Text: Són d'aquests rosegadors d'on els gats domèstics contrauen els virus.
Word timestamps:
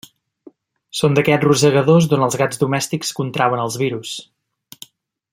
Són 0.99 1.17
d'aquests 1.17 1.45
rosegadors 1.47 2.07
d'on 2.13 2.25
els 2.29 2.37
gats 2.43 2.61
domèstics 2.63 3.13
contrauen 3.19 3.63
els 3.67 3.77
virus. 3.83 4.15